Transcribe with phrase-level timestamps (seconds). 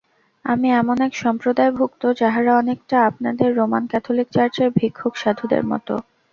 [0.45, 5.87] আমি এমন এক সম্প্রদায়ভুক্ত, যাহারা অনেকটা আপনাদের রোমান ক্যাথলিক চার্চের ভিক্ষুক সাধুদের মত।